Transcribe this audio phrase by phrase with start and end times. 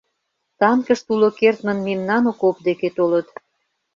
[0.59, 3.27] Танкышт уло кертмын мемнан окоп деке толыт.